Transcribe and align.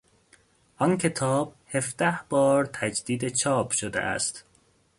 آن 0.77 0.97
کتاب 0.97 1.53
هفده 1.69 2.19
بار 2.29 2.65
تجدید 2.65 3.27
چاپ 3.27 3.71
شده 3.71 4.01
است. 4.01 4.45